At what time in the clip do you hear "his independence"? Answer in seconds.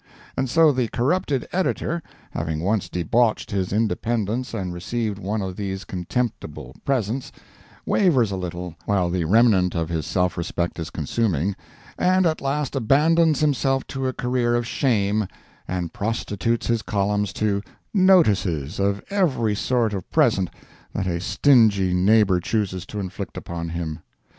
3.51-4.51